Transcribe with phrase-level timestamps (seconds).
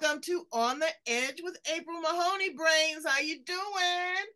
[0.00, 3.06] Welcome to On the Edge with April Mahoney Brains.
[3.06, 4.26] How you doing?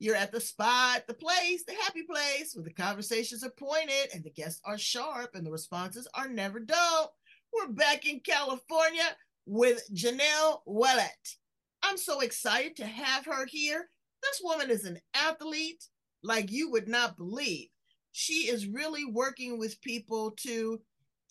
[0.00, 4.24] You're at the spot, the place, the happy place where the conversations are pointed and
[4.24, 7.14] the guests are sharp and the responses are never dull.
[7.52, 9.04] We're back in California
[9.46, 11.36] with Janel Willette.
[11.84, 13.90] I'm so excited to have her here.
[14.20, 15.84] This woman is an athlete
[16.24, 17.68] like you would not believe.
[18.10, 20.80] She is really working with people to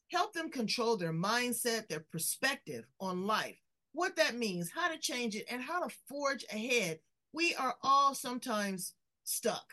[0.10, 3.58] help them control their mindset, their perspective on life,
[3.94, 7.00] what that means, how to change it, and how to forge ahead.
[7.32, 9.66] We are all sometimes stuck,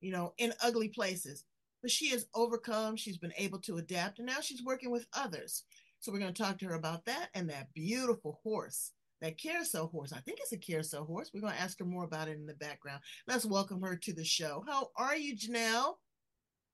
[0.00, 1.44] you know, in ugly places,
[1.80, 5.64] but she has overcome, she's been able to adapt, and now she's working with others.
[6.00, 9.86] So we're going to talk to her about that and that beautiful horse, that carousel
[9.86, 10.12] horse.
[10.12, 11.30] I think it's a carousel horse.
[11.32, 13.00] We're going to ask her more about it in the background.
[13.28, 14.64] Let's welcome her to the show.
[14.66, 15.94] How are you, Janel?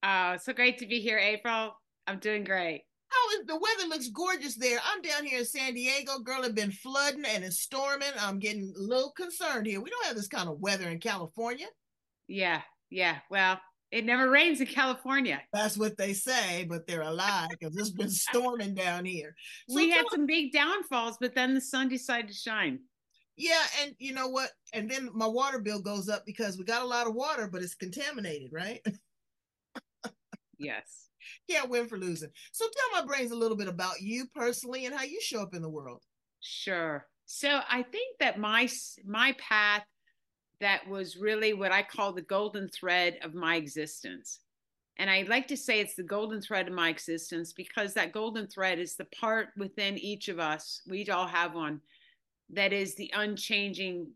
[0.02, 1.74] Oh, so great to be here, April.
[2.06, 2.84] I'm doing great.
[3.08, 4.78] How is the weather looks gorgeous there?
[4.84, 6.18] I'm down here in San Diego.
[6.18, 8.08] Girl, it's been flooding and it's storming.
[8.20, 9.80] I'm getting a little concerned here.
[9.80, 11.66] We don't have this kind of weather in California.
[12.26, 13.18] Yeah, yeah.
[13.30, 13.58] Well,
[13.90, 15.40] it never rains in California.
[15.52, 19.34] That's what they say, but they're a lie because it's been storming down here.
[19.68, 22.80] So we had some big downfalls, but then the sun decided to shine.
[23.36, 24.50] Yeah, and you know what?
[24.74, 27.62] And then my water bill goes up because we got a lot of water, but
[27.62, 28.84] it's contaminated, right?
[30.58, 31.07] yes.
[31.48, 32.30] Can't win for losing.
[32.52, 35.54] So tell my brains a little bit about you personally and how you show up
[35.54, 36.02] in the world.
[36.40, 37.06] Sure.
[37.26, 38.68] So I think that my
[39.04, 39.84] my path
[40.60, 44.40] that was really what I call the golden thread of my existence.
[44.98, 48.48] And I like to say it's the golden thread of my existence because that golden
[48.48, 51.80] thread is the part within each of us, we all have one,
[52.50, 54.08] that is the unchanging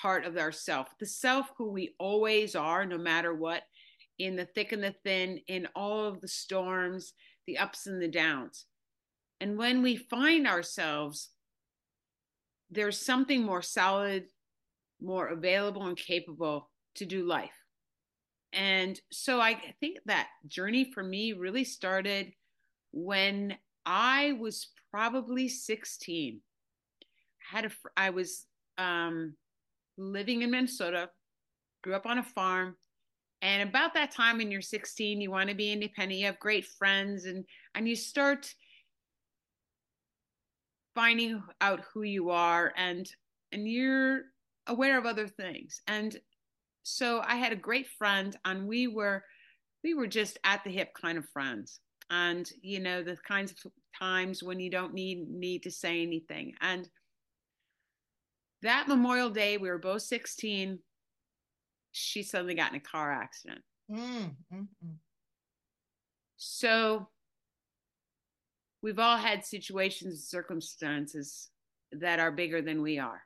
[0.00, 3.62] part of ourself, the self who we always are, no matter what,
[4.20, 7.14] in the thick and the thin, in all of the storms,
[7.46, 8.66] the ups and the downs.
[9.40, 11.30] And when we find ourselves,
[12.70, 14.26] there's something more solid,
[15.00, 17.56] more available, and capable to do life.
[18.52, 22.32] And so I think that journey for me really started
[22.92, 23.56] when
[23.86, 26.40] I was probably 16.
[27.02, 28.44] I had a, I was
[28.76, 29.34] um,
[29.96, 31.08] living in Minnesota,
[31.82, 32.76] grew up on a farm,
[33.42, 36.66] and about that time when you're 16 you want to be independent you have great
[36.66, 38.52] friends and and you start
[40.94, 43.10] finding out who you are and
[43.52, 44.22] and you're
[44.66, 45.80] aware of other things.
[45.86, 46.16] And
[46.82, 49.22] so i had a great friend and we were
[49.84, 51.80] we were just at the hip kind of friends.
[52.10, 56.54] And you know the kinds of times when you don't need need to say anything.
[56.60, 56.88] And
[58.62, 60.78] that memorial day we were both 16
[61.92, 63.62] she suddenly got in a car accident.
[63.90, 64.94] Mm, mm, mm.
[66.36, 67.08] So
[68.82, 71.48] we've all had situations and circumstances
[71.92, 73.22] that are bigger than we are.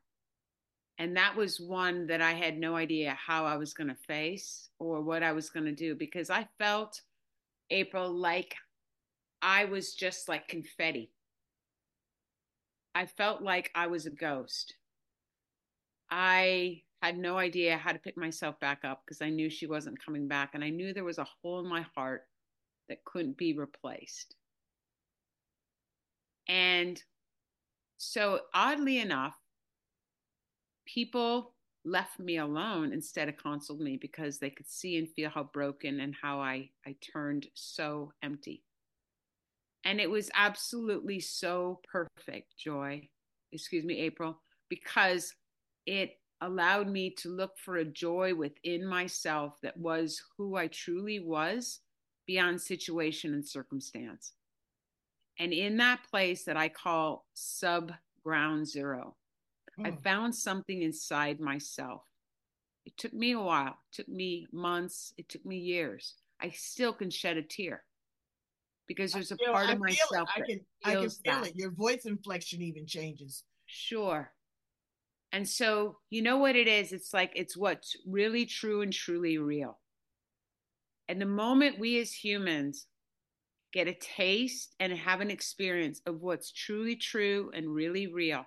[0.99, 4.71] And that was one that I had no idea how I was going to face
[4.79, 7.01] or what I was going to do because I felt,
[7.71, 8.55] April, like
[9.43, 11.11] I was just like confetti.
[12.95, 14.75] I felt like I was a ghost.
[16.11, 20.03] I had no idea how to pick myself back up because I knew she wasn't
[20.03, 20.51] coming back.
[20.55, 22.23] And I knew there was a hole in my heart
[22.89, 24.35] that couldn't be replaced.
[26.49, 27.03] And
[27.99, 29.35] so, oddly enough,
[30.87, 31.55] people
[31.85, 36.01] left me alone instead of counseled me because they could see and feel how broken
[36.01, 38.63] and how I, I turned so empty.
[39.85, 43.09] And it was absolutely so perfect, Joy,
[43.53, 44.41] excuse me, April,
[44.71, 45.35] because
[45.87, 46.13] it
[46.45, 51.81] allowed me to look for a joy within myself that was who I truly was
[52.27, 54.33] beyond situation and circumstance.
[55.39, 57.93] And in that place that I call sub
[58.23, 59.17] ground zero,
[59.85, 60.03] I hmm.
[60.03, 62.03] found something inside myself.
[62.87, 66.15] It took me a while, it took me months, it took me years.
[66.41, 67.83] I still can shed a tear
[68.87, 70.29] because there's a feel, part of myself.
[70.37, 71.47] I can, I can feel that.
[71.49, 71.57] it.
[71.57, 73.45] Your voice inflection even changes.
[73.67, 74.31] Sure.
[75.35, 76.93] And so, you know what it is?
[76.93, 79.81] It's like it's what's really true and truly real.
[81.09, 82.87] And the moment we as humans
[83.73, 88.47] get a taste and have an experience of what's truly true and really real,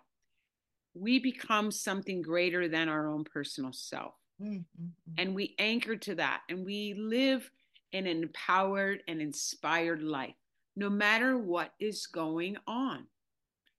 [0.93, 4.13] we become something greater than our own personal self.
[4.41, 4.85] Mm-hmm.
[5.17, 7.51] And we anchor to that and we live
[7.91, 10.35] an empowered and inspired life,
[10.77, 13.07] no matter what is going on.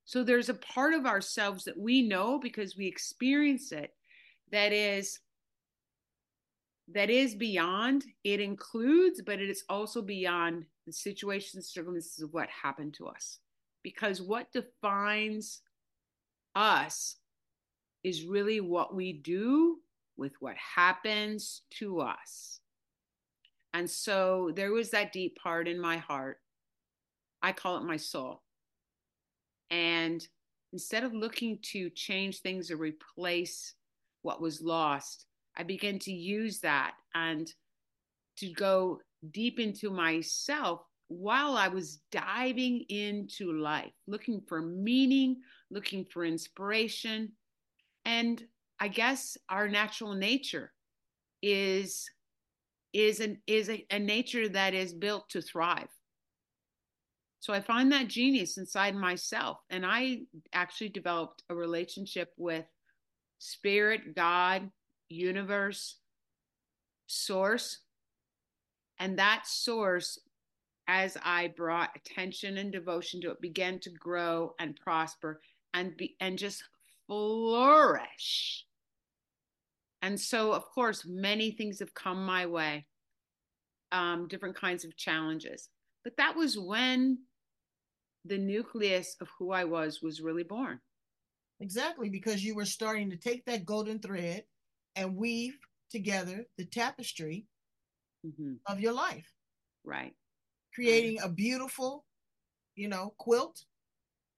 [0.09, 3.93] So there's a part of ourselves that we know because we experience it
[4.51, 5.21] that is
[6.95, 8.07] that is beyond.
[8.25, 13.41] It includes but it is also beyond the situations circumstances of what happened to us.
[13.83, 15.61] Because what defines
[16.55, 17.17] us
[18.03, 19.77] is really what we do
[20.17, 22.61] with what happens to us.
[23.75, 26.39] And so there was that deep part in my heart.
[27.43, 28.41] I call it my soul
[29.70, 30.26] and
[30.73, 33.75] instead of looking to change things or replace
[34.23, 35.26] what was lost,
[35.56, 37.53] I began to use that and
[38.38, 39.00] to go
[39.32, 45.41] deep into myself while I was diving into life, looking for meaning,
[45.71, 47.32] looking for inspiration.
[48.05, 48.43] And
[48.79, 50.73] I guess our natural nature
[51.43, 52.09] is
[52.93, 55.88] is an is a, a nature that is built to thrive
[57.40, 59.58] so I find that genius inside myself.
[59.70, 62.64] And I actually developed a relationship with
[63.38, 64.70] spirit, God,
[65.08, 65.96] universe,
[67.06, 67.79] source.
[68.99, 70.19] And that source,
[70.88, 75.40] as I brought attention and devotion to it, began to grow and prosper
[75.75, 76.64] and be and just
[77.06, 78.64] flourish.
[80.02, 82.87] And so, of course, many things have come my way,
[83.93, 85.69] um, different kinds of challenges.
[86.05, 87.19] But that was when
[88.29, 90.81] the nucleus of who I was was really born.
[91.61, 94.45] Exactly, because you were starting to take that golden thread
[94.97, 95.59] and weave
[95.91, 97.47] together the tapestry
[98.25, 98.55] mm-hmm.
[98.67, 99.27] of your life.
[99.85, 100.15] Right.
[100.75, 102.05] Creating a beautiful,
[102.77, 103.65] you know, quilt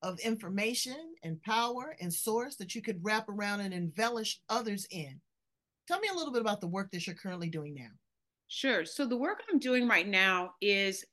[0.02, 5.20] of information and power and source that you could wrap around and embellish others in.
[5.86, 7.90] Tell me a little bit about the work that you're currently doing now.
[8.48, 8.84] Sure.
[8.84, 11.04] So the work I'm doing right now is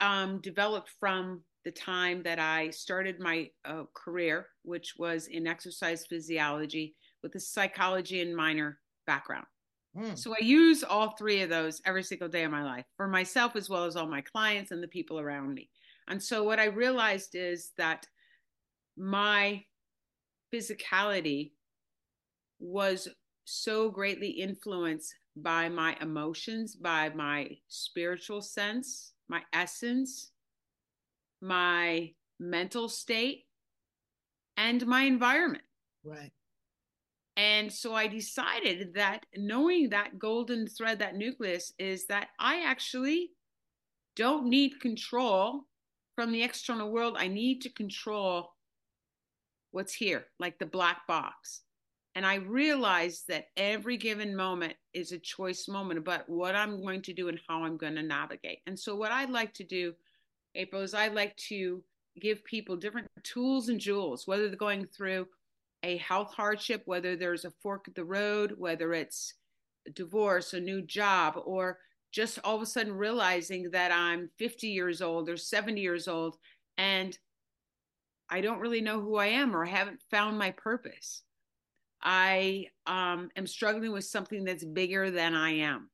[0.00, 6.06] um, developed from the time that I started my uh, career, which was in exercise
[6.06, 9.46] physiology with a psychology and minor background.
[9.96, 10.16] Mm.
[10.16, 13.56] So I use all three of those every single day of my life for myself
[13.56, 15.68] as well as all my clients and the people around me.
[16.08, 18.06] And so what I realized is that
[18.96, 19.62] my
[20.52, 21.52] physicality
[22.58, 23.08] was
[23.44, 30.32] so greatly influenced by my emotions, by my spiritual sense, my essence,
[31.40, 33.44] my mental state,
[34.56, 35.64] and my environment.
[36.04, 36.32] Right.
[37.36, 43.30] And so I decided that knowing that golden thread, that nucleus, is that I actually
[44.16, 45.62] don't need control
[46.14, 47.16] from the external world.
[47.18, 48.52] I need to control
[49.70, 51.62] what's here, like the black box.
[52.14, 57.02] And I realized that every given moment is a choice moment about what I'm going
[57.02, 58.58] to do and how I'm going to navigate.
[58.66, 59.94] And so, what I'd like to do
[60.54, 61.82] April, is I like to
[62.20, 65.26] give people different tools and jewels, whether they're going through
[65.82, 69.34] a health hardship, whether there's a fork at the road, whether it's
[69.86, 71.78] a divorce, a new job, or
[72.12, 76.36] just all of a sudden realizing that I'm 50 years old or 70 years old
[76.76, 77.16] and
[78.28, 81.22] I don't really know who I am or I haven't found my purpose.
[82.02, 85.89] I um, am struggling with something that's bigger than I am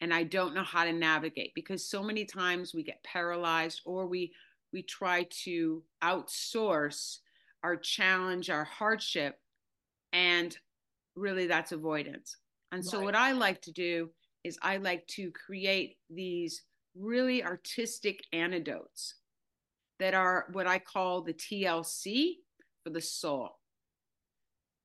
[0.00, 4.06] and I don't know how to navigate because so many times we get paralyzed or
[4.06, 4.32] we
[4.72, 7.18] we try to outsource
[7.64, 9.40] our challenge, our hardship,
[10.12, 10.56] and
[11.16, 12.36] really that's avoidance.
[12.70, 12.90] And right.
[12.90, 14.10] so what I like to do
[14.44, 16.62] is I like to create these
[16.94, 19.14] really artistic antidotes
[19.98, 22.34] that are what I call the TLC
[22.84, 23.58] for the soul.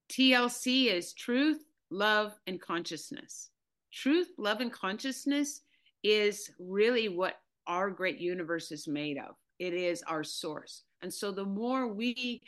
[0.09, 3.49] TLC is truth, love, and consciousness
[3.93, 5.61] truth, love, and consciousness
[6.03, 7.35] is really what
[7.67, 9.35] our great universe is made of.
[9.59, 10.83] It is our source.
[11.01, 12.41] And so the more we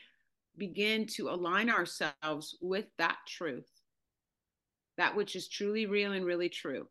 [0.58, 3.70] begin to align ourselves with that truth,
[4.98, 6.88] that which is truly real and really true,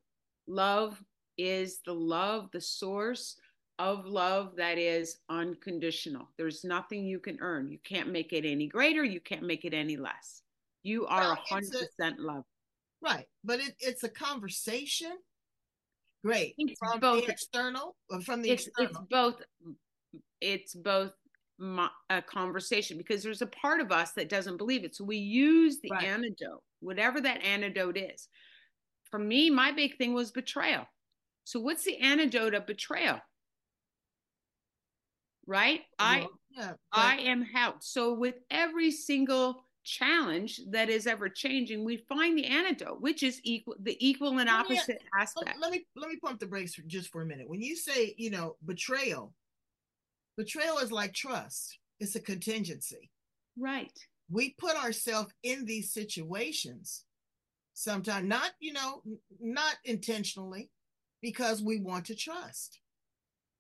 [0.47, 1.03] love
[1.37, 3.37] is the love, the source
[3.79, 6.29] of love that is unconditional.
[6.39, 7.69] There's nothing you can earn.
[7.69, 9.03] You can't make it any greater.
[9.03, 10.43] You can't make it any less.
[10.83, 12.45] You are a 100% love.
[13.05, 13.27] Right.
[13.45, 15.13] But it, it's a conversation.
[16.25, 16.55] Great.
[16.57, 18.91] It's from both, the external uh, from the it's, external.
[18.91, 19.43] It's both
[20.41, 21.13] it's both
[21.59, 24.97] my, a conversation because there's a part of us that doesn't believe it.
[24.97, 26.05] So we use the right.
[26.05, 28.29] antidote, whatever that antidote is.
[29.11, 30.87] For me, my big thing was betrayal.
[31.45, 33.21] So what's the antidote of betrayal?
[35.47, 35.81] right?
[35.99, 37.83] Well, I yeah, but- I am held.
[37.83, 43.41] So with every single challenge that is ever changing, we find the antidote, which is
[43.45, 45.57] equal the equal and uh, opposite me, aspect.
[45.61, 47.49] Let me let me pump the brakes for just for a minute.
[47.49, 49.35] When you say, you know, betrayal,
[50.37, 51.79] betrayal is like trust.
[52.01, 53.11] It's a contingency.
[53.59, 53.97] Right.
[54.31, 57.05] We put ourselves in these situations
[57.75, 59.03] sometimes not, you know,
[59.41, 60.71] not intentionally
[61.21, 62.81] because we want to trust.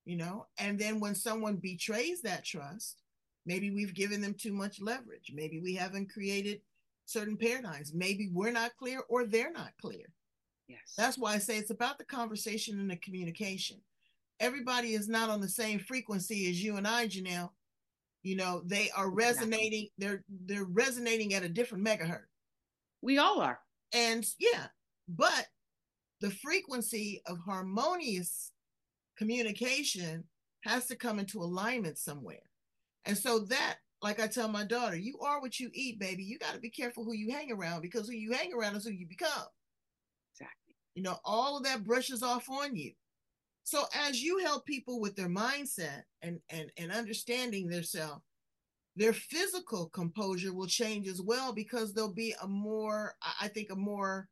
[0.06, 3.03] You know, and then when someone betrays that trust,
[3.46, 5.32] Maybe we've given them too much leverage.
[5.34, 6.60] Maybe we haven't created
[7.04, 7.92] certain paradigms.
[7.94, 10.06] Maybe we're not clear or they're not clear.
[10.68, 10.94] Yes.
[10.96, 13.78] That's why I say it's about the conversation and the communication.
[14.40, 17.50] Everybody is not on the same frequency as you and I, Janel.
[18.22, 22.22] You know, they are resonating, they're they're resonating at a different megahertz.
[23.02, 23.60] We all are.
[23.92, 24.66] And yeah,
[25.08, 25.46] but
[26.22, 28.50] the frequency of harmonious
[29.18, 30.24] communication
[30.62, 32.40] has to come into alignment somewhere.
[33.06, 36.24] And so that, like I tell my daughter, you are what you eat, baby.
[36.24, 38.84] You got to be careful who you hang around because who you hang around is
[38.84, 39.46] who you become.
[40.34, 40.76] Exactly.
[40.94, 42.92] You know, all of that brushes off on you.
[43.64, 48.22] So as you help people with their mindset and and and understanding their self,
[48.94, 53.76] their physical composure will change as well because there'll be a more, I think, a
[53.76, 54.28] more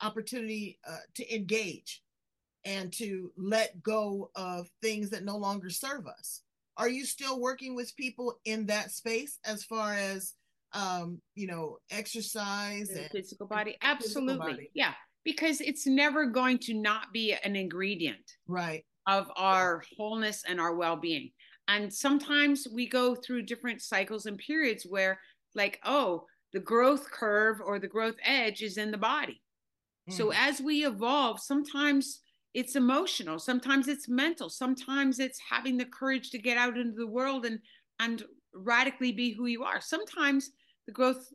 [0.00, 2.02] opportunity uh, to engage
[2.64, 6.42] and to let go of things that no longer serve us
[6.76, 10.34] are you still working with people in that space as far as
[10.74, 13.76] um you know exercise and physical body?
[13.82, 14.34] and absolutely.
[14.34, 14.70] physical body.
[14.74, 14.92] yeah
[15.24, 18.84] because it's never going to not be an ingredient right.
[19.06, 21.30] of our wholeness and our well-being.
[21.68, 25.20] And sometimes we go through different cycles and periods where
[25.54, 29.40] like oh the growth curve or the growth edge is in the body.
[30.10, 30.14] Mm.
[30.14, 32.20] so as we evolve sometimes
[32.54, 37.06] it's emotional sometimes it's mental sometimes it's having the courage to get out into the
[37.06, 37.58] world and
[37.98, 39.80] and radically be who you are.
[39.80, 40.50] Sometimes
[40.86, 41.32] the growth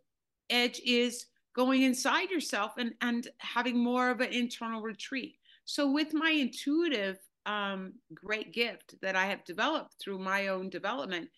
[0.50, 5.38] edge is going inside yourself and and having more of an internal retreat.
[5.66, 11.30] So with my intuitive um, great gift that i have developed through my own development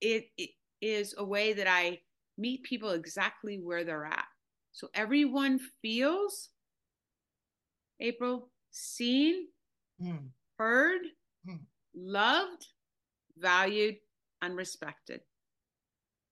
[0.00, 0.48] it, it
[0.80, 2.00] is a way that i
[2.38, 4.24] meet people exactly where they're at.
[4.72, 6.48] So everyone feels
[8.00, 9.46] april seen,
[10.02, 10.28] mm.
[10.58, 11.02] heard,
[11.48, 11.60] mm.
[11.94, 12.66] loved,
[13.38, 13.96] valued,
[14.42, 15.20] and respected.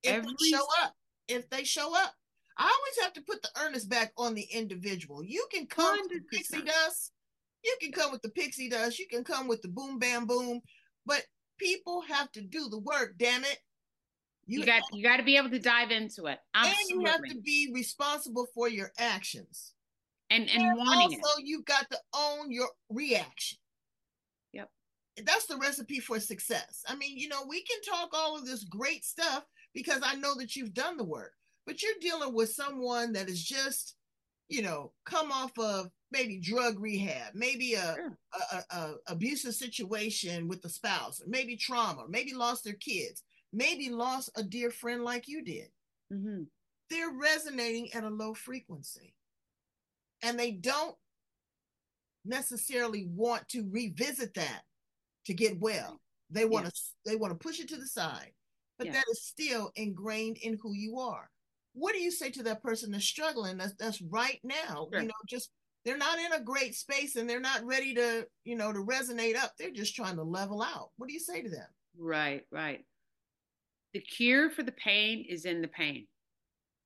[0.02, 0.30] If Every...
[0.30, 0.94] they show up,
[1.28, 2.14] if they show up,
[2.56, 5.22] I always have to put the earnest back on the individual.
[5.22, 6.02] You can come 100%.
[6.02, 7.12] with the pixie dust,
[7.64, 10.60] you can come with the pixie dust, you can come with the boom bam boom,
[11.06, 11.24] but
[11.58, 13.14] people have to do the work.
[13.18, 13.58] Damn it!
[14.46, 16.38] You, you got you got to be able to dive into it.
[16.54, 16.92] Absolutely.
[16.92, 19.74] And you have to be responsible for your actions
[20.30, 21.46] and and, and wanting also it.
[21.46, 23.58] you got to own your reaction
[24.52, 24.68] yep
[25.24, 28.64] that's the recipe for success i mean you know we can talk all of this
[28.64, 29.44] great stuff
[29.74, 31.32] because i know that you've done the work
[31.66, 33.96] but you're dealing with someone that is just
[34.48, 38.18] you know come off of maybe drug rehab maybe a, sure.
[38.32, 43.90] a, a, a, abusive situation with the spouse maybe trauma maybe lost their kids maybe
[43.90, 45.68] lost a dear friend like you did
[46.12, 46.42] mm-hmm.
[46.90, 49.14] they're resonating at a low frequency
[50.22, 50.96] and they don't
[52.24, 54.62] necessarily want to revisit that
[55.26, 56.00] to get well.
[56.30, 56.72] They want to
[57.06, 58.32] they want to push it to the side,
[58.78, 61.30] but that is still ingrained in who you are.
[61.72, 63.56] What do you say to that person that's struggling?
[63.56, 64.88] That's that's right now.
[64.92, 65.00] Sure.
[65.00, 65.50] You know, just
[65.84, 69.36] they're not in a great space and they're not ready to you know to resonate
[69.36, 69.52] up.
[69.58, 70.90] They're just trying to level out.
[70.96, 71.66] What do you say to them?
[71.96, 72.84] Right, right.
[73.94, 76.06] The cure for the pain is in the pain.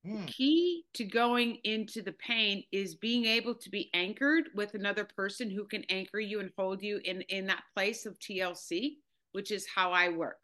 [0.05, 0.25] Mm.
[0.25, 5.05] The key to going into the pain is being able to be anchored with another
[5.05, 8.97] person who can anchor you and hold you in in that place of TLC,
[9.31, 10.37] which is how I work.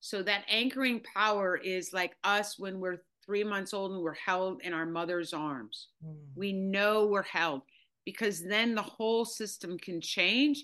[0.00, 4.60] So that anchoring power is like us when we're 3 months old and we're held
[4.62, 5.88] in our mother's arms.
[6.04, 6.16] Mm.
[6.34, 7.62] We know we're held
[8.04, 10.62] because then the whole system can change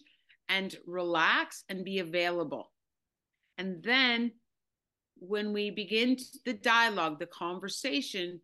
[0.48, 2.72] and relax and be available.
[3.56, 4.32] And then
[5.20, 8.40] when we begin the dialogue, the conversation,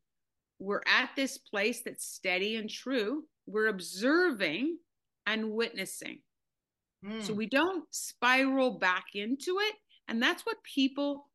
[0.59, 3.25] we're at this place that's steady and true.
[3.47, 4.79] We're observing
[5.27, 6.21] and witnessing.
[7.05, 7.23] Mm.
[7.23, 7.39] So hmm.
[7.39, 9.75] we don't spiral back into it.
[10.09, 11.31] And that's what people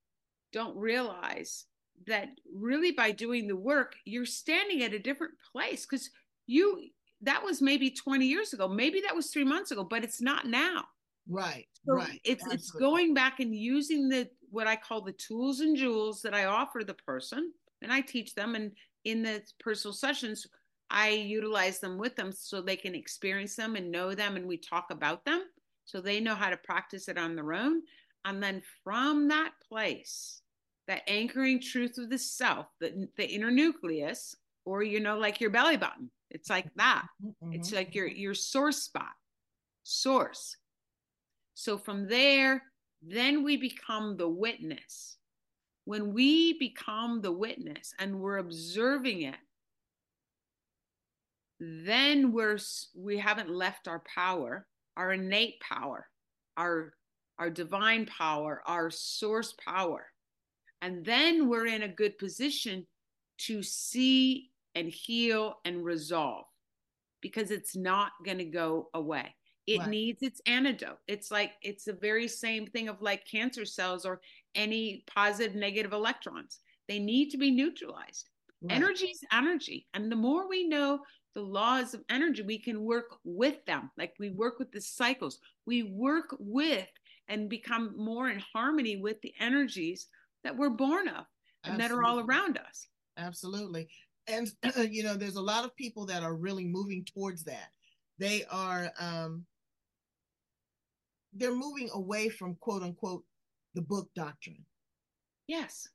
[0.54, 1.66] don't realize
[2.08, 6.10] that really by doing the work, you're standing at a different place because
[6.48, 6.90] you,
[7.22, 8.68] that was maybe 20 years ago.
[8.68, 10.86] Maybe that was three months ago, but it's not now.
[11.28, 11.68] Right.
[11.86, 12.20] So right.
[12.24, 12.56] It's Absolutely.
[12.56, 16.46] it's going back and using the what I call the tools and jewels that I
[16.46, 17.52] offer the person,
[17.82, 18.56] and I teach them.
[18.56, 18.72] And
[19.06, 20.46] in the personal sessions,
[20.90, 24.58] I utilize them with them so they can experience them and know them, and we
[24.58, 25.44] talk about them
[25.86, 27.82] so they know how to practice it on their own.
[28.26, 30.42] And then from that place,
[30.88, 34.36] that anchoring truth of the self, the, the inner nucleus,
[34.66, 36.10] or you know, like your belly button.
[36.30, 37.06] It's like that.
[37.24, 37.54] Mm-hmm.
[37.54, 39.12] It's like your your source spot.
[39.84, 40.56] Source.
[41.54, 42.64] So from there,
[43.02, 45.18] then we become the witness.
[45.86, 49.36] When we become the witness and we're observing it,
[51.60, 52.58] then we're
[52.96, 54.68] we haven't left our power,
[54.98, 56.08] our innate power,
[56.58, 56.94] our
[57.38, 60.06] our divine power, our source power.
[60.82, 62.86] And then we're in a good position
[63.40, 66.46] to see and heal and resolve
[67.22, 69.36] because it's not going to go away.
[69.68, 69.90] It right.
[69.90, 70.98] needs its antidote.
[71.08, 74.22] It's like it's the very same thing of like cancer cells or
[74.56, 76.60] any positive, negative electrons.
[76.88, 78.30] They need to be neutralized.
[78.62, 78.76] Right.
[78.76, 79.88] Energy is energy.
[79.94, 81.02] And the more we know
[81.34, 83.92] the laws of energy, we can work with them.
[83.98, 86.88] Like we work with the cycles, we work with
[87.28, 90.08] and become more in harmony with the energies
[90.44, 91.26] that we're born of
[91.64, 91.88] and Absolutely.
[91.88, 92.88] that are all around us.
[93.18, 93.88] Absolutely.
[94.28, 94.52] And,
[94.92, 97.70] you know, there's a lot of people that are really moving towards that.
[98.18, 99.46] They are, um,
[101.34, 103.24] they're moving away from quote unquote
[103.74, 104.66] the book doctrine.
[105.48, 105.88] Yes.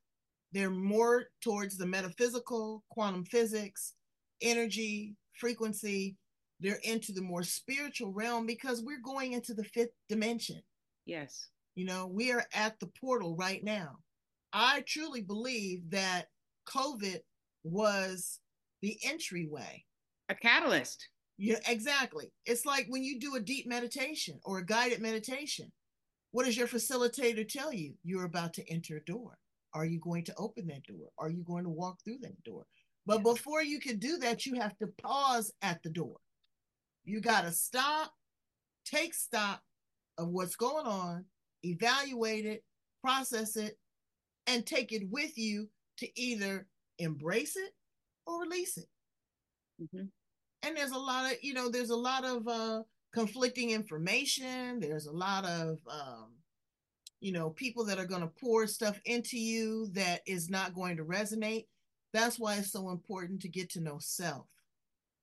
[0.52, 3.94] They're more towards the metaphysical, quantum physics,
[4.40, 6.16] energy, frequency.
[6.60, 10.62] They're into the more spiritual realm because we're going into the fifth dimension.
[11.04, 11.48] Yes.
[11.74, 13.98] You know, we are at the portal right now.
[14.52, 16.28] I truly believe that
[16.66, 17.20] COVID
[17.64, 18.40] was
[18.80, 19.84] the entryway,
[20.28, 21.08] a catalyst.
[21.38, 22.32] Yeah, exactly.
[22.46, 25.70] It's like when you do a deep meditation or a guided meditation.
[26.32, 27.94] What does your facilitator tell you?
[28.02, 29.38] You're about to enter a door.
[29.72, 31.08] Are you going to open that door?
[31.18, 32.64] Are you going to walk through that door?
[33.06, 36.16] But before you can do that, you have to pause at the door.
[37.04, 38.12] You got to stop,
[38.84, 39.62] take stock
[40.18, 41.24] of what's going on,
[41.62, 42.64] evaluate it,
[43.02, 43.78] process it,
[44.46, 46.66] and take it with you to either
[46.98, 47.72] embrace it
[48.26, 48.88] or release it.
[49.80, 50.06] Mm-hmm.
[50.66, 54.80] And there's a lot of, you know, there's a lot of uh, conflicting information.
[54.80, 56.32] There's a lot of, um,
[57.20, 60.96] you know, people that are going to pour stuff into you that is not going
[60.96, 61.66] to resonate.
[62.12, 64.46] That's why it's so important to get to know self,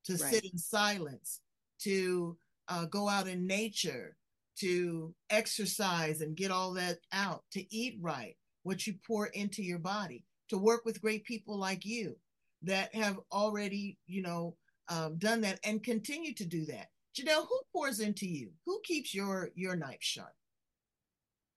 [0.05, 0.33] to right.
[0.33, 1.41] sit in silence,
[1.81, 2.37] to
[2.69, 4.15] uh, go out in nature,
[4.59, 9.79] to exercise and get all that out, to eat right, what you pour into your
[9.79, 12.15] body, to work with great people like you
[12.61, 14.55] that have already, you know,
[14.89, 16.87] um, done that and continue to do that.
[17.15, 18.49] Janel, who pours into you?
[18.65, 20.33] Who keeps your your knife sharp?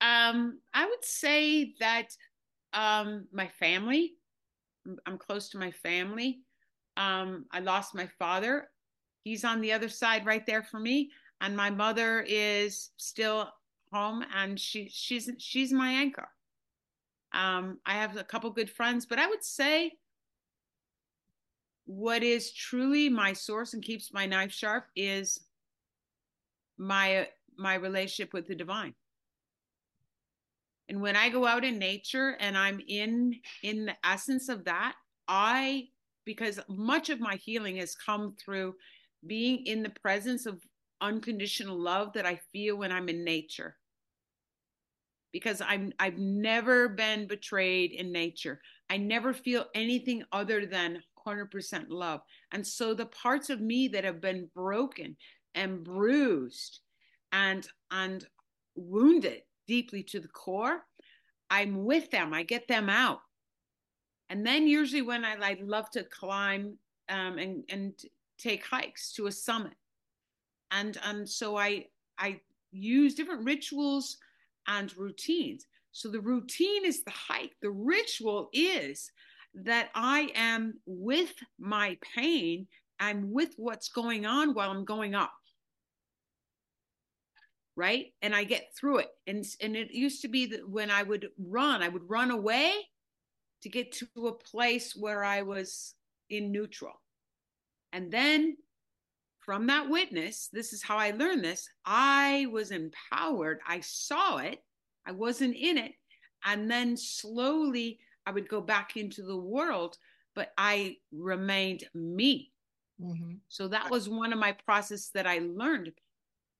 [0.01, 2.09] Um, I would say that
[2.73, 4.13] um, my family.
[5.05, 6.39] I'm close to my family.
[6.95, 8.69] Um, I lost my father.
[9.23, 11.11] He's on the other side right there for me
[11.41, 13.49] and my mother is still
[13.91, 16.27] home and she she's she's my anchor
[17.33, 19.91] um i have a couple good friends but i would say
[21.87, 25.39] what is truly my source and keeps my knife sharp is
[26.77, 28.93] my my relationship with the divine
[30.89, 34.93] and when i go out in nature and i'm in in the essence of that
[35.27, 35.87] i
[36.25, 38.75] because much of my healing has come through
[39.25, 40.61] being in the presence of
[41.01, 43.77] unconditional love that I feel when I'm in nature.
[45.31, 48.61] Because I'm I've never been betrayed in nature.
[48.89, 52.21] I never feel anything other than 100% love.
[52.51, 55.15] And so the parts of me that have been broken
[55.55, 56.79] and bruised
[57.31, 58.25] and and
[58.75, 60.83] wounded deeply to the core,
[61.49, 62.33] I'm with them.
[62.33, 63.19] I get them out.
[64.29, 66.77] And then usually when I, I love to climb
[67.09, 67.93] um, and and
[68.37, 69.73] take hikes to a summit
[70.71, 71.85] and and so i
[72.17, 72.39] i
[72.71, 74.17] use different rituals
[74.67, 79.11] and routines so the routine is the hike the ritual is
[79.65, 82.67] that i am with my pain
[82.99, 85.33] i'm with what's going on while i'm going up
[87.75, 91.03] right and i get through it and and it used to be that when i
[91.03, 92.73] would run i would run away
[93.61, 95.95] to get to a place where i was
[96.29, 97.01] in neutral
[97.93, 98.57] and then
[99.47, 101.69] from that witness, this is how I learned this.
[101.85, 103.61] I was empowered.
[103.65, 104.61] I saw it.
[105.07, 105.93] I wasn't in it.
[106.45, 109.97] And then slowly I would go back into the world,
[110.35, 112.51] but I remained me.
[113.01, 113.35] Mm-hmm.
[113.47, 115.93] So that was one of my process that I learned.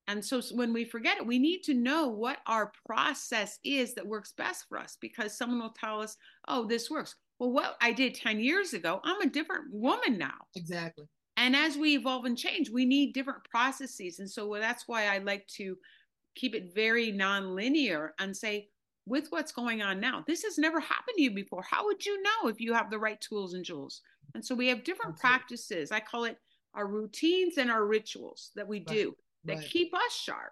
[0.07, 4.07] And so when we forget it, we need to know what our process is that
[4.07, 6.15] works best for us because someone will tell us,
[6.47, 7.15] oh, this works.
[7.39, 10.37] Well, what I did 10 years ago, I'm a different woman now.
[10.55, 11.05] Exactly.
[11.35, 14.19] And as we evolve and change, we need different processes.
[14.19, 15.75] And so that's why I like to
[16.35, 18.69] keep it very non-linear and say,
[19.07, 20.23] with what's going on now.
[20.27, 21.63] This has never happened to you before.
[21.63, 24.01] How would you know if you have the right tools and jewels?
[24.35, 25.37] And so we have different Absolutely.
[25.37, 25.91] practices.
[25.91, 26.37] I call it
[26.73, 29.15] our routines and our rituals that we do
[29.45, 29.69] that right.
[29.69, 30.51] keep us sharp.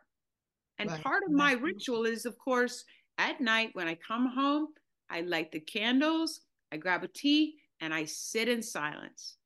[0.80, 1.04] And right.
[1.04, 2.84] part of my ritual is, of course,
[3.18, 4.68] at night when I come home,
[5.10, 6.42] I light the candles,
[6.72, 9.38] I grab a tea, and I sit in silence.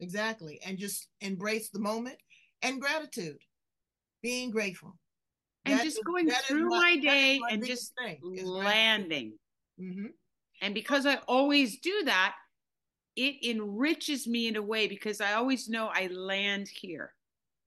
[0.00, 0.58] Exactly.
[0.64, 2.16] And just embrace the moment
[2.62, 3.38] and gratitude,
[4.22, 4.98] being grateful
[5.64, 7.92] and that just is, going through my, my day my and just
[8.42, 9.32] landing.
[9.80, 10.06] Mm-hmm.
[10.62, 12.34] And because I always do that,
[13.16, 17.14] it enriches me in a way because I always know I land here.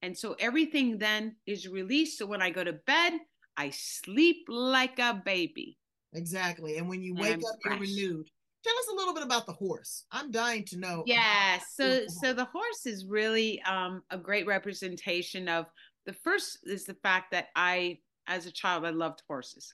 [0.01, 2.17] And so everything then is released.
[2.17, 3.13] So when I go to bed,
[3.56, 5.77] I sleep like a baby.
[6.13, 6.77] Exactly.
[6.77, 7.79] And when you wake up, fresh.
[7.79, 8.27] you're renewed.
[8.63, 10.06] Tell us a little bit about the horse.
[10.12, 11.03] I'm dying to know.
[11.06, 11.60] Yeah.
[11.75, 15.65] So so the horse is really um, a great representation of
[16.05, 19.73] the first is the fact that I, as a child, I loved horses.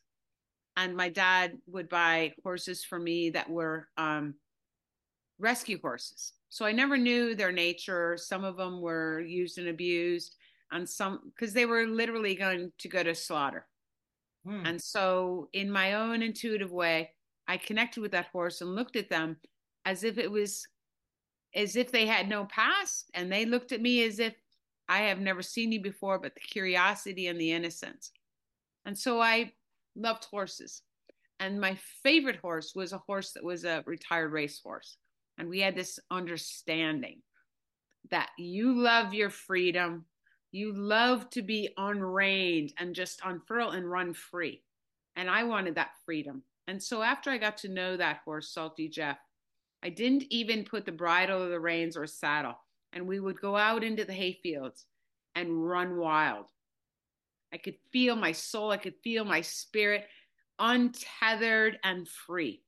[0.78, 4.36] And my dad would buy horses for me that were um,
[5.40, 6.34] rescue horses.
[6.50, 8.18] So I never knew their nature.
[8.18, 10.36] Some of them were used and abused,
[10.72, 13.68] and some because they were literally going to go to slaughter.
[14.46, 14.66] Hmm.
[14.66, 17.12] And so, in my own intuitive way,
[17.48, 19.38] I connected with that horse and looked at them
[19.86, 20.66] as if it was
[21.56, 24.34] as if they had no past, and they looked at me as if
[24.90, 28.12] I have never seen you before, but the curiosity and the innocence.
[28.86, 29.54] And so I
[29.96, 30.82] loved horses.
[31.40, 34.98] And my favorite horse was a horse that was a retired racehorse.
[35.38, 37.22] And we had this understanding
[38.10, 40.06] that you love your freedom,
[40.52, 44.64] you love to be unreined and just unfurl and run free.
[45.16, 46.42] And I wanted that freedom.
[46.68, 49.18] And so after I got to know that horse, Salty Jeff,
[49.84, 52.56] I didn't even put the bridle or the reins or saddle
[52.94, 54.86] and we would go out into the hayfields
[55.36, 56.46] and run wild.
[57.54, 60.06] I could feel my soul, I could feel my spirit
[60.60, 62.64] untethered and free.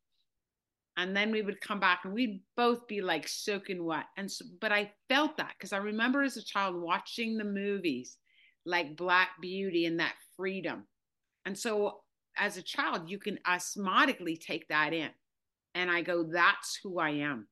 [0.98, 4.06] And then we would come back and we'd both be like soaking wet.
[4.18, 8.18] And so, but I felt that because I remember as a child watching the movies
[8.66, 10.86] like Black Beauty and that freedom.
[11.46, 12.02] And so
[12.38, 15.10] as a child, you can osmotically take that in.
[15.74, 17.48] And I go, that's who I am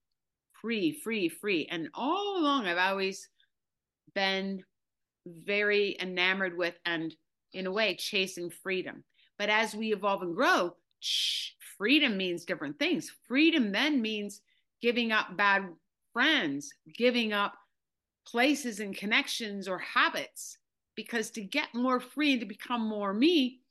[0.61, 1.67] free, free, free.
[1.69, 3.29] And all along, I've always
[4.13, 4.63] been
[5.25, 7.13] very enamored with and,
[7.53, 9.03] in a way, chasing freedom.
[9.37, 10.75] But as we evolve and grow,
[11.77, 13.11] freedom means different things.
[13.27, 14.41] Freedom then means
[14.81, 15.69] giving up bad
[16.13, 17.53] friends, giving up
[18.27, 20.57] places and connections or habits.
[20.95, 23.61] Because to get more free and to become more me,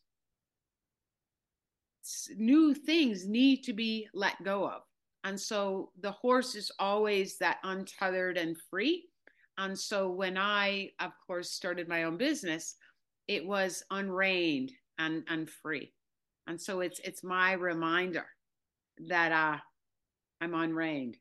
[2.37, 4.83] new things need to be let go of.
[5.24, 9.04] And so the horse is always that untethered and free.
[9.59, 12.76] And so when I, of course, started my own business,
[13.26, 15.92] it was unreined and, and free.
[16.46, 18.24] And so it's it's my reminder
[19.09, 19.59] that uh
[20.40, 21.16] I'm unreined.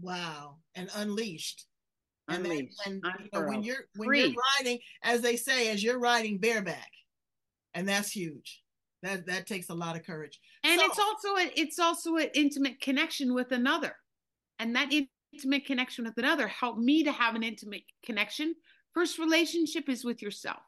[0.00, 0.58] Wow.
[0.74, 1.66] And unleashed.
[2.28, 2.80] Unleashed.
[2.86, 4.26] And, and you know, when you're when free.
[4.26, 6.90] you're riding, as they say, as you're riding bareback,
[7.74, 8.61] and that's huge
[9.02, 10.38] that that takes a lot of courage.
[10.64, 13.96] And so, it's also a, it's also an intimate connection with another.
[14.58, 14.92] And that
[15.32, 18.54] intimate connection with another helped me to have an intimate connection.
[18.94, 20.60] First relationship is with yourself.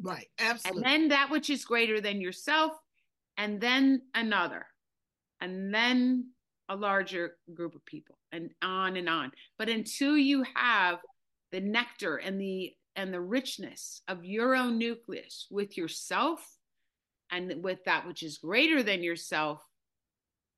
[0.00, 0.26] Right.
[0.38, 0.82] Absolutely.
[0.82, 2.72] and then that which is greater than yourself
[3.38, 4.66] and then another
[5.40, 6.30] and then
[6.68, 9.32] a larger group of people and on and on.
[9.58, 10.98] But until you have
[11.52, 16.55] the nectar and the and the richness of your own nucleus with yourself
[17.30, 19.62] and with that which is greater than yourself,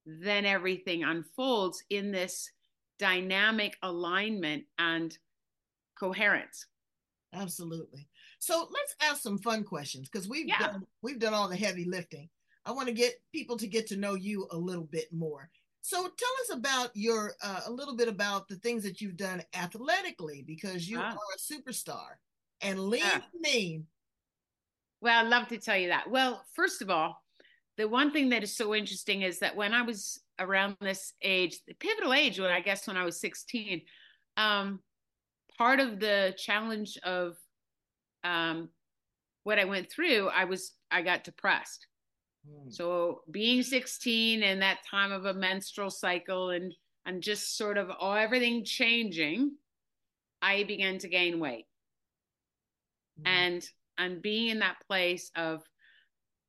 [0.07, 2.51] then everything unfolds in this
[2.99, 5.17] dynamic alignment and
[5.99, 6.67] coherence.
[7.35, 8.09] Absolutely.
[8.39, 10.59] So let's ask some fun questions because we've yeah.
[10.59, 12.29] done we've done all the heavy lifting.
[12.65, 15.51] I want to get people to get to know you a little bit more.
[15.83, 19.43] So tell us about your uh, a little bit about the things that you've done
[19.55, 21.13] athletically because you ah.
[21.13, 22.17] are a superstar
[22.61, 23.23] and lean ah.
[23.41, 23.87] mean
[25.01, 26.11] well, I'd love to tell you that.
[26.11, 27.23] Well, first of all,
[27.77, 31.61] the one thing that is so interesting is that when I was around this age,
[31.67, 33.83] the pivotal age, when I guess when I was 16,
[34.37, 34.81] um,
[35.57, 37.37] part of the challenge of
[38.25, 38.69] um,
[39.45, 41.87] what I went through, I was I got depressed.
[42.49, 42.73] Mm.
[42.73, 46.75] So being 16 and that time of a menstrual cycle and
[47.07, 49.53] and just sort of all everything changing,
[50.43, 51.67] I began to gain weight.
[53.21, 53.27] Mm.
[53.27, 55.63] And and being in that place of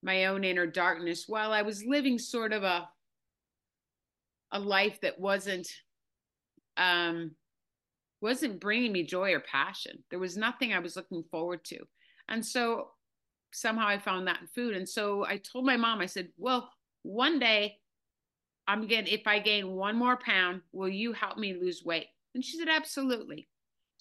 [0.02, 2.88] my own inner darkness while I was living sort of a
[4.52, 5.68] a life that wasn't
[6.78, 7.32] um
[8.22, 10.04] wasn't bringing me joy or passion.
[10.10, 11.80] There was nothing I was looking forward to.
[12.28, 12.90] And so
[13.52, 14.76] somehow I found that in food.
[14.76, 16.70] And so I told my mom, I said, well,
[17.04, 17.78] one day
[18.68, 22.08] I'm getting, if I gain one more pound, will you help me lose weight?
[22.36, 23.48] And she said, absolutely.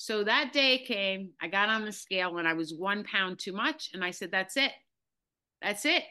[0.00, 3.52] So that day came, I got on the scale and I was one pound too
[3.52, 3.90] much.
[3.92, 4.70] And I said, that's it.
[5.60, 6.04] That's it.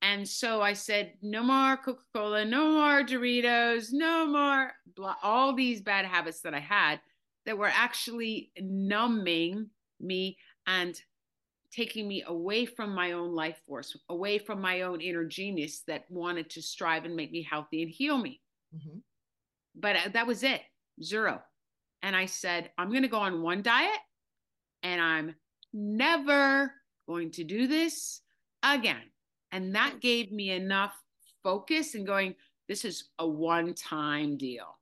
[0.00, 5.54] And so I said, no more Coca Cola, no more Doritos, no more blah, all
[5.54, 7.00] these bad habits that I had
[7.46, 10.38] that were actually numbing me
[10.68, 10.98] and
[11.72, 16.04] taking me away from my own life force, away from my own inner genius that
[16.08, 18.40] wanted to strive and make me healthy and heal me.
[18.74, 18.98] Mm-hmm.
[19.74, 20.62] But uh, that was it,
[21.02, 21.42] zero.
[22.02, 23.98] And I said, I'm going to go on one diet
[24.82, 25.34] and I'm
[25.72, 26.72] never
[27.06, 28.22] going to do this
[28.62, 29.02] again.
[29.52, 30.94] And that gave me enough
[31.42, 32.34] focus and going,
[32.68, 34.78] this is a one time deal.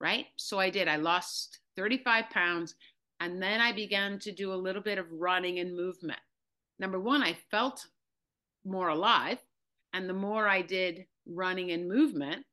[0.00, 0.26] Right.
[0.36, 0.88] So I did.
[0.88, 2.74] I lost 35 pounds
[3.20, 6.18] and then I began to do a little bit of running and movement.
[6.78, 7.86] Number one, I felt
[8.64, 9.38] more alive.
[9.92, 12.44] And the more I did running and movement,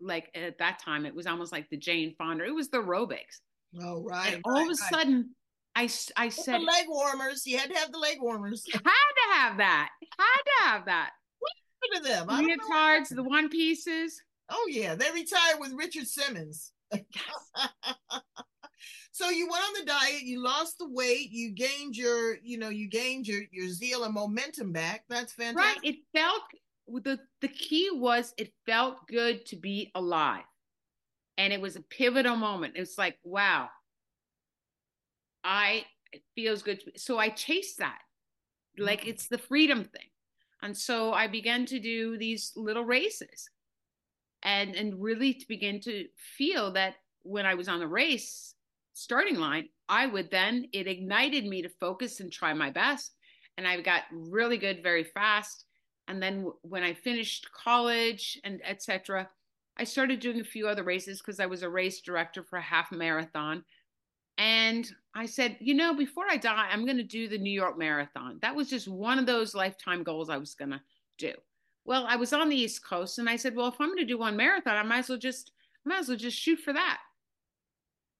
[0.00, 3.40] like at that time, it was almost like the Jane Fonda, it was the aerobics.
[3.80, 4.34] Oh, right.
[4.34, 4.90] And all right, of a right.
[4.90, 5.34] sudden,
[5.74, 7.46] I, I said, the leg warmers.
[7.46, 8.66] You had to have the leg warmers.
[8.72, 9.88] Had to have that.
[10.18, 11.10] Had to have that.
[11.38, 11.52] What
[11.94, 12.28] happened to them?
[12.28, 14.20] Leotards, the one pieces.
[14.50, 14.94] Oh, yeah.
[14.94, 16.72] They retired with Richard Simmons.
[19.14, 22.70] So you went on the diet, you lost the weight, you gained your, you know,
[22.70, 25.04] you gained your your zeal and momentum back.
[25.08, 25.82] That's fantastic.
[25.82, 25.94] Right.
[25.94, 26.42] It felt
[27.00, 30.44] the the key was it felt good to be alive.
[31.38, 32.74] And it was a pivotal moment.
[32.76, 33.68] It's like, wow.
[35.44, 36.82] I it feels good.
[36.96, 37.98] so I chased that.
[38.78, 39.10] Like mm-hmm.
[39.10, 40.08] it's the freedom thing.
[40.62, 43.48] And so I began to do these little races
[44.42, 48.54] and and really to begin to feel that when I was on the race,
[48.92, 53.14] starting line, I would then, it ignited me to focus and try my best.
[53.56, 55.66] And I got really good very fast.
[56.08, 59.28] And then when I finished college and etc.,
[59.76, 62.62] I started doing a few other races because I was a race director for a
[62.62, 63.64] half marathon.
[64.38, 67.78] And I said, you know, before I die, I'm going to do the New York
[67.78, 68.38] Marathon.
[68.42, 70.80] That was just one of those lifetime goals I was going to
[71.18, 71.32] do.
[71.84, 74.04] Well, I was on the East Coast and I said, well, if I'm going to
[74.04, 75.52] do one marathon, I might as well just,
[75.84, 76.98] I might as well just shoot for that.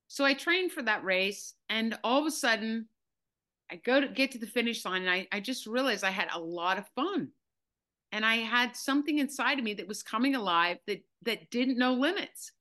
[0.09, 2.87] So I trained for that race, and all of a sudden,
[3.71, 6.29] I go to get to the finish line, and I, I just realized I had
[6.35, 7.29] a lot of fun.
[8.13, 11.95] And I had something inside of me that was coming alive that that didn't know
[11.95, 12.53] limits.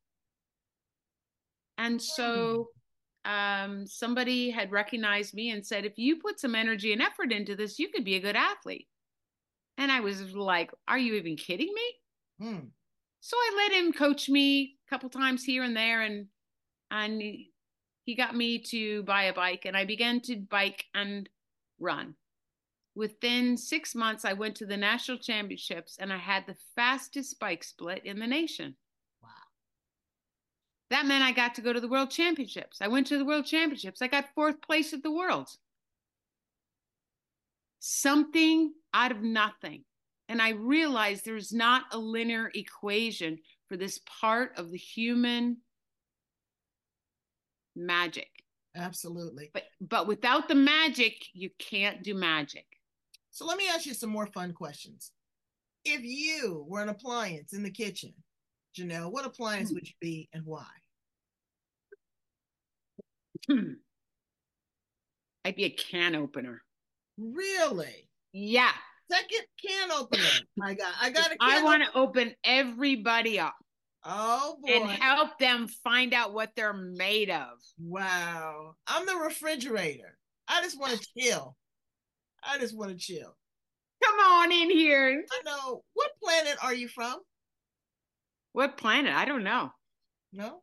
[1.78, 2.70] And so
[3.26, 7.56] um, somebody had recognized me and said, if you put some energy and effort into
[7.56, 8.88] this, you could be a good athlete.
[9.78, 12.46] And I was like, are you even kidding me?
[12.46, 12.66] Hmm.
[13.20, 16.02] So I let him coach me a couple times here and there.
[16.02, 16.28] And
[16.90, 17.22] and
[18.04, 21.30] he got me to buy a bike and I began to bike and
[21.80, 22.16] run.
[22.96, 27.64] Within six months, I went to the national championships and I had the fastest bike
[27.64, 28.76] split in the nation.
[29.24, 29.30] Wow.
[30.90, 32.80] That meant I got to go to the world championships.
[32.82, 34.02] I went to the world championships.
[34.02, 35.58] I got fourth place at the worlds.
[37.80, 39.86] Something out of nothing.
[40.28, 45.58] And I realized there's not a linear equation for this part of the human
[47.76, 48.30] magic.
[48.76, 49.50] Absolutely.
[49.54, 52.66] But but without the magic, you can't do magic.
[53.32, 55.12] So let me ask you some more fun questions.
[55.84, 58.14] If you were an appliance in the kitchen,
[58.78, 59.76] Janel, what appliance hmm.
[59.76, 60.68] would you be and why?
[63.48, 63.74] Hmm.
[65.46, 66.62] I'd be a can opener.
[67.18, 68.10] Really?
[68.32, 68.72] Yeah.
[69.10, 70.24] Second can opener.
[70.62, 73.56] I got I got a I want to open everybody up.
[74.06, 74.72] Oh boy.
[74.72, 77.58] And help them find out what they're made of.
[77.80, 78.76] Wow.
[78.88, 80.18] I'm the refrigerator.
[80.48, 81.56] I just want to chill.
[82.44, 83.36] I just want to chill.
[84.04, 85.24] Come on in here.
[85.32, 85.84] I know.
[85.94, 87.20] What planet are you from?
[88.54, 89.14] What planet?
[89.14, 89.72] I don't know.
[90.34, 90.62] No.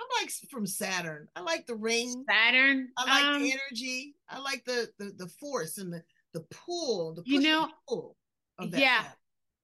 [0.00, 1.28] I'm like from Saturn.
[1.36, 2.24] I like the ring.
[2.28, 2.88] Saturn.
[2.96, 4.14] I like um, the energy.
[4.28, 7.14] I like the, the the force and the the pull.
[7.14, 7.68] The you know.
[7.88, 8.16] Pull
[8.60, 9.02] yeah.
[9.02, 9.12] Saturn.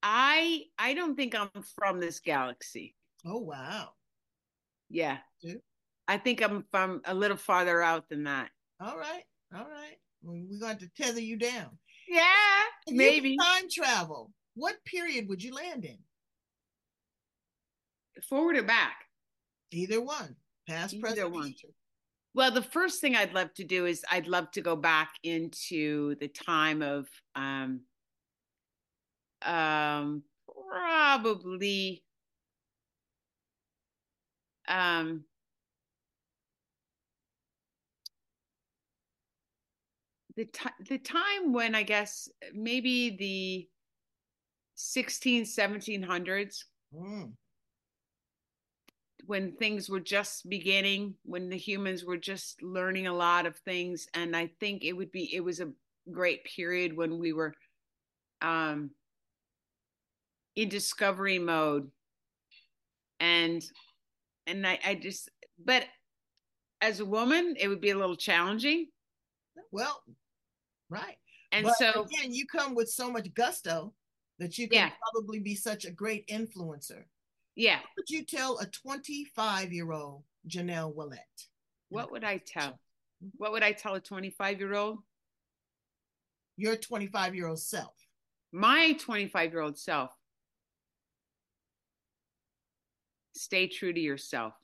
[0.02, 2.94] I I don't think I'm from this galaxy.
[3.24, 3.90] Oh wow.
[4.88, 5.18] Yeah.
[6.06, 8.50] I think I'm from a little farther out than that.
[8.80, 9.24] All right.
[9.54, 9.96] All right.
[10.26, 11.78] We're going to tether you down.
[12.08, 12.22] Yeah,
[12.86, 13.36] if maybe.
[13.36, 14.32] time travel.
[14.54, 15.98] What period would you land in?
[18.28, 18.96] Forward or back?
[19.72, 20.36] Either one.
[20.68, 21.44] Past, Either present, one.
[21.44, 21.68] future.
[22.34, 26.16] Well, the first thing I'd love to do is I'd love to go back into
[26.16, 27.80] the time of um,
[29.42, 30.22] um,
[30.70, 32.02] probably
[34.68, 35.24] um,
[40.36, 43.68] the t- the time when I guess maybe the
[44.74, 47.32] 16 1700s mm.
[49.24, 54.06] when things were just beginning when the humans were just learning a lot of things
[54.12, 55.72] and I think it would be it was a
[56.12, 57.54] great period when we were
[58.42, 58.90] um
[60.54, 61.90] in discovery mode
[63.18, 63.64] and
[64.46, 65.30] and I, I just
[65.64, 65.84] but
[66.82, 68.88] as a woman it would be a little challenging
[69.72, 70.02] well
[70.88, 71.16] right.
[71.52, 73.92] And but so again you come with so much gusto
[74.38, 74.90] that you can yeah.
[75.12, 77.04] probably be such a great influencer.
[77.54, 77.76] Yeah.
[77.76, 81.46] What would you tell a 25 year old Janel Willette
[81.88, 82.72] what would i tell?
[82.72, 83.28] Mm-hmm.
[83.38, 84.98] What would i tell a 25 year old
[86.56, 87.92] your 25 year old self.
[88.52, 90.10] My 25 year old self.
[93.34, 94.54] Stay true to yourself.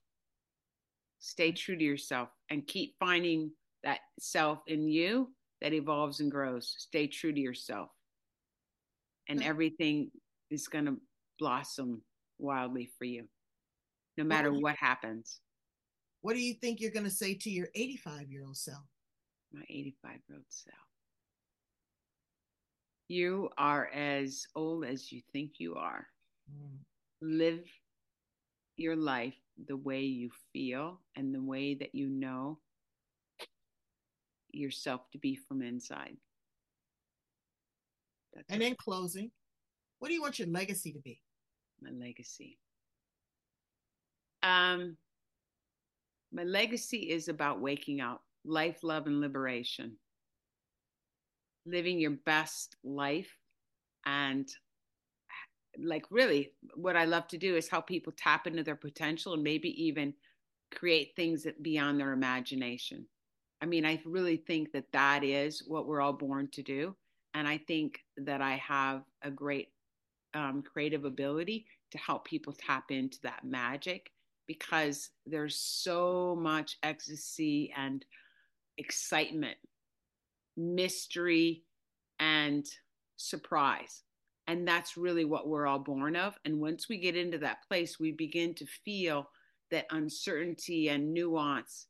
[1.18, 3.52] Stay true to yourself and keep finding
[3.84, 5.30] that self in you
[5.62, 6.74] that evolves and grows.
[6.76, 7.88] Stay true to yourself.
[9.28, 10.10] And everything
[10.50, 10.96] is going to
[11.38, 12.02] blossom
[12.38, 13.24] wildly for you,
[14.18, 15.40] no matter what, what happens.
[16.20, 18.82] What do you think you're going to say to your 85 year old self?
[19.52, 20.76] My 85 year old self.
[23.08, 26.06] You are as old as you think you are.
[26.50, 26.78] Mm.
[27.20, 27.64] Live
[28.76, 29.34] your life
[29.68, 32.58] the way you feel and the way that you know
[34.52, 36.16] yourself to be from inside.
[38.34, 39.30] That's and in closing,
[39.98, 41.20] what do you want your legacy to be?
[41.80, 42.58] My legacy.
[44.42, 44.96] Um,
[46.32, 49.96] my legacy is about waking up, life, love, and liberation.
[51.66, 53.30] Living your best life
[54.04, 54.48] and
[55.78, 59.42] like really what I love to do is help people tap into their potential and
[59.42, 60.12] maybe even
[60.74, 63.06] create things that beyond their imagination.
[63.62, 66.96] I mean, I really think that that is what we're all born to do.
[67.34, 69.68] And I think that I have a great
[70.34, 74.10] um, creative ability to help people tap into that magic
[74.46, 78.04] because there's so much ecstasy and
[78.78, 79.56] excitement,
[80.56, 81.62] mystery,
[82.18, 82.66] and
[83.16, 84.02] surprise
[84.46, 86.36] and that's really what we're all born of.
[86.44, 89.30] And once we get into that place, we begin to feel
[89.70, 91.86] that uncertainty and nuance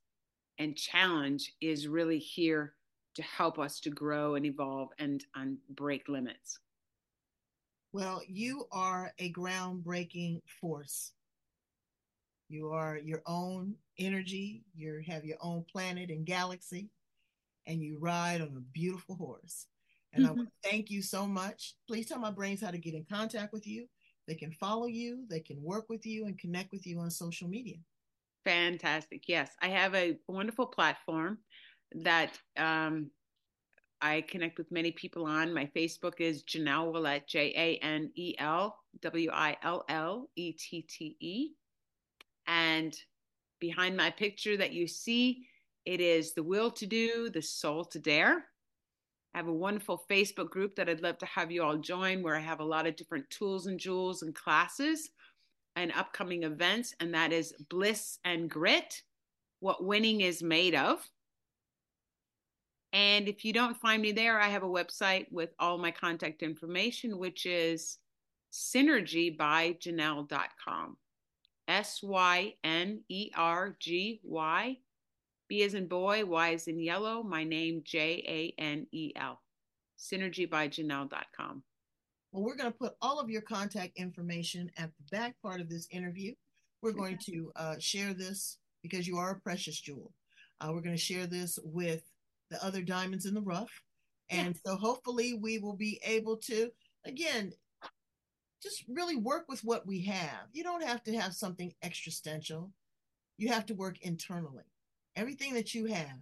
[0.63, 2.75] and challenge is really here
[3.17, 6.61] to help us to grow and evolve and, and break limits.
[7.93, 11.13] Well, you are a groundbreaking force.
[12.49, 16.91] You are your own energy, you have your own planet and galaxy,
[17.67, 19.67] and you ride on a beautiful horse.
[20.13, 20.33] And mm-hmm.
[20.33, 21.75] I want to thank you so much.
[21.89, 23.87] Please tell my brains how to get in contact with you.
[24.29, 27.49] They can follow you, they can work with you, and connect with you on social
[27.49, 27.79] media.
[28.45, 29.29] Fantastic.
[29.29, 31.39] Yes, I have a wonderful platform
[31.97, 33.11] that um,
[34.01, 35.55] I connect with many people on.
[35.55, 40.53] My Facebook is Janel Willette, J A N E L W I L L E
[40.53, 41.51] T T E.
[42.49, 42.93] And
[43.61, 45.47] behind my picture that you see,
[45.85, 48.45] it is the will to do, the soul to dare.
[49.35, 52.37] I have a wonderful Facebook group that I'd love to have you all join where
[52.37, 55.11] I have a lot of different tools and jewels and classes
[55.77, 56.95] and upcoming events.
[57.01, 59.03] And that is Bliss and Grit
[59.61, 61.09] What Winning is Made of.
[62.93, 66.43] And if you don't find me there, I have a website with all my contact
[66.43, 67.99] information, which is
[68.53, 70.97] synergybyjanel.com.
[71.69, 74.79] S Y N E R G Y
[75.49, 79.41] B as in boy, Y is in yellow, my name, J A N E L.
[79.99, 81.63] Synergybyjanel.com.
[82.33, 85.69] Well, we're going to put all of your contact information at the back part of
[85.69, 86.35] this interview.
[86.81, 90.13] We're going to uh, share this because you are a precious jewel.
[90.61, 92.03] Uh, we're going to share this with
[92.51, 93.71] the other diamonds in the rough.
[94.31, 94.73] And yeah.
[94.73, 96.71] so hopefully we will be able to,
[97.05, 97.53] again,
[98.63, 100.49] just really work with what we have.
[100.53, 102.71] You don't have to have something existential,
[103.37, 104.65] you have to work internally
[105.17, 106.19] everything that you have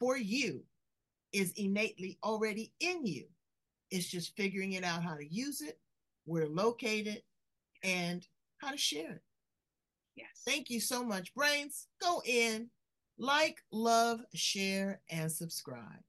[0.00, 0.62] for you
[1.32, 3.26] is innately already in you.
[3.90, 5.78] It's just figuring it out how to use it,
[6.24, 7.24] where to locate it,
[7.82, 8.26] and
[8.58, 9.22] how to share it.
[10.16, 10.42] Yes.
[10.46, 11.34] Thank you so much.
[11.34, 12.70] Brains, go in,
[13.18, 16.02] like, love, share, and subscribe.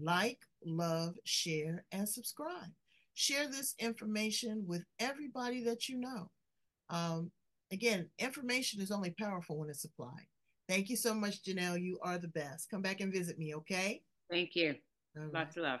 [0.00, 2.70] Like, love, share, and subscribe.
[3.14, 6.30] Share this information with everybody that you know.
[6.88, 7.32] Um,
[7.72, 10.28] again, information is only powerful when it's applied.
[10.68, 11.82] Thank you so much, Janel.
[11.82, 12.70] You are the best.
[12.70, 14.02] Come back and visit me, okay?
[14.30, 14.76] Thank you.
[15.16, 15.56] All Lots right.
[15.56, 15.80] of love.